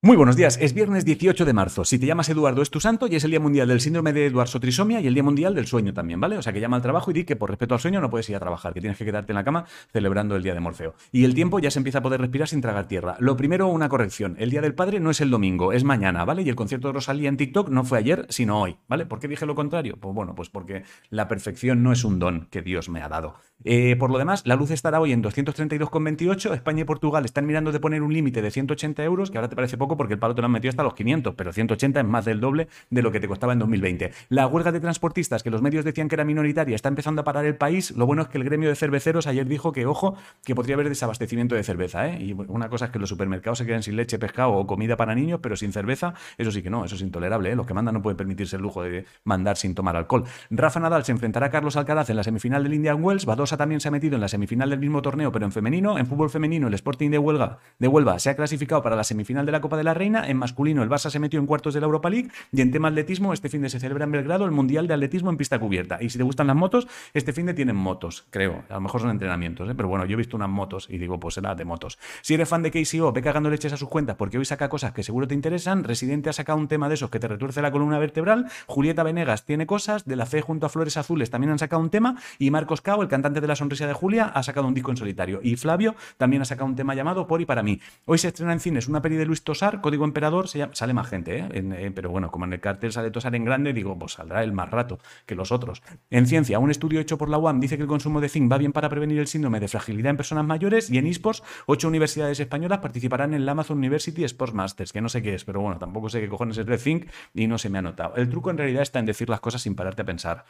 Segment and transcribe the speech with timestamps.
[0.00, 1.84] Muy buenos días, es viernes 18 de marzo.
[1.84, 4.26] Si te llamas Eduardo es tu santo y es el Día Mundial del Síndrome de
[4.26, 6.38] Eduardo-Trisomia y el Día Mundial del Sueño también, ¿vale?
[6.38, 8.30] O sea que llama al trabajo y di que por respeto al sueño no puedes
[8.30, 10.94] ir a trabajar, que tienes que quedarte en la cama celebrando el Día de Morfeo.
[11.10, 13.16] Y el tiempo ya se empieza a poder respirar sin tragar tierra.
[13.18, 14.36] Lo primero, una corrección.
[14.38, 16.42] El Día del Padre no es el domingo, es mañana, ¿vale?
[16.42, 19.04] Y el concierto de Rosalía en TikTok no fue ayer, sino hoy, ¿vale?
[19.04, 19.96] ¿Por qué dije lo contrario?
[19.98, 23.34] Pues bueno, pues porque la perfección no es un don que Dios me ha dado.
[23.64, 26.54] Eh, por lo demás, la luz estará hoy en 232,28.
[26.54, 29.56] España y Portugal están mirando de poner un límite de 180 euros, que ahora te
[29.56, 32.06] parece poco porque el palo te lo han metido hasta los 500, pero 180 es
[32.06, 34.12] más del doble de lo que te costaba en 2020.
[34.28, 37.44] La huelga de transportistas, que los medios decían que era minoritaria, está empezando a parar
[37.44, 37.92] el país.
[37.92, 40.88] Lo bueno es que el gremio de cerveceros ayer dijo que, ojo, que podría haber
[40.88, 42.08] desabastecimiento de cerveza.
[42.08, 42.22] ¿eh?
[42.22, 45.14] Y una cosa es que los supermercados se queden sin leche, pescado o comida para
[45.14, 47.50] niños, pero sin cerveza, eso sí que no, eso es intolerable.
[47.50, 47.56] ¿eh?
[47.56, 50.24] Los que mandan no pueden permitirse el lujo de mandar sin tomar alcohol.
[50.50, 53.26] Rafa Nadal se enfrentará a Carlos Alcaraz en la semifinal del Indian Wells.
[53.26, 55.98] Badosa también se ha metido en la semifinal del mismo torneo, pero en femenino.
[55.98, 59.46] En fútbol femenino, el Sporting de Huelva, de Huelva se ha clasificado para la semifinal
[59.46, 60.28] de la Copa de la Reina.
[60.28, 62.30] En masculino, el Barça se metió en cuartos de la Europa League.
[62.52, 65.30] Y en tema atletismo, este fin de se celebra en Belgrado el Mundial de Atletismo
[65.30, 65.98] en pista cubierta.
[66.02, 68.64] Y si te gustan las motos, este fin de tienen motos, creo.
[68.68, 69.74] A lo mejor son entrenamientos, ¿eh?
[69.74, 71.98] pero bueno, yo he visto unas motos y digo, pues será de motos.
[72.22, 74.92] Si eres fan de KCO, ve cagando leches a sus cuentas porque hoy saca cosas
[74.92, 75.84] que seguro te interesan.
[75.84, 78.46] Residente ha sacado un tema de esos que te retuerce la columna vertebral.
[78.66, 80.04] Julieta Venegas tiene cosas.
[80.04, 82.16] De la Fe junto a Flores Azules también han sacado un tema.
[82.38, 84.96] Y Marcos Cao, el cantante de La Sonrisa de Julia, ha sacado un disco en
[84.96, 85.40] solitario.
[85.42, 87.80] Y Flavio también ha sacado un tema llamado Por y para mí.
[88.06, 91.46] Hoy se estrena en cines una peli de Luis Tosar, Código Emperador, sale más gente.
[91.52, 94.52] Eh, pero bueno, como en el cartel sale Tosar en grande, digo, pues saldrá el
[94.52, 95.82] más rato que los otros.
[96.10, 98.58] En ciencia, un estudio hecho por la UAM dice que el consumo de zinc va
[98.58, 102.40] bien para prevenir el síndrome de fragilidad en personas mayores y en eSports, ocho universidades
[102.40, 105.78] españolas participarán en la Amazon University Sports Masters, que no sé qué es, pero bueno,
[105.78, 108.16] tampoco sé qué cojones es de zinc y no se me ha notado.
[108.16, 110.44] El truco en realidad está en decir las cosas sin pararte a pensar.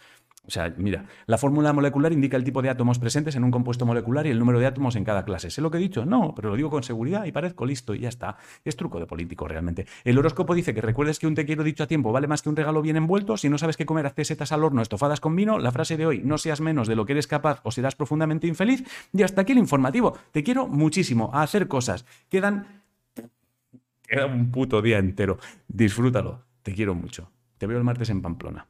[0.47, 3.85] O sea, mira, la fórmula molecular indica el tipo de átomos presentes en un compuesto
[3.85, 5.51] molecular y el número de átomos en cada clase.
[5.51, 6.07] ¿Sé lo que he dicho?
[6.07, 8.39] No, pero lo digo con seguridad y parezco listo y ya está.
[8.65, 9.87] Es truco de político realmente.
[10.05, 12.49] El horóscopo dice que recuerdes que un te quiero dicho a tiempo vale más que
[12.49, 13.37] un regalo bien envuelto.
[13.37, 15.59] Si no sabes qué comer, hazte setas al horno estofadas con vino.
[15.59, 18.47] La frase de hoy, no seas menos de lo que eres capaz o serás profundamente
[18.47, 18.85] infeliz.
[19.13, 20.17] Y hasta aquí el informativo.
[20.31, 22.05] Te quiero muchísimo a hacer cosas.
[22.29, 22.83] Quedan...
[24.07, 25.39] Queda un puto día entero.
[25.67, 26.45] Disfrútalo.
[26.63, 27.33] Te quiero mucho.
[27.59, 28.67] Te veo el martes en Pamplona.